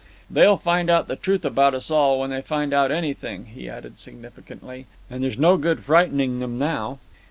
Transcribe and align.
"They'll 0.31 0.57
find 0.57 0.89
out 0.89 1.07
the 1.07 1.15
truth 1.15 1.45
about 1.45 1.75
us 1.75 1.91
all 1.91 2.19
when 2.19 2.31
they 2.31 2.41
find 2.41 2.73
out 2.73 2.91
anything," 2.91 3.45
he 3.53 3.69
added, 3.69 3.99
significantly, 3.99 4.87
"and 5.11 5.23
there's 5.23 5.37
no 5.37 5.57
good 5.57 5.83
frightening 5.83 6.39
them 6.39 6.57
now." 6.57 6.97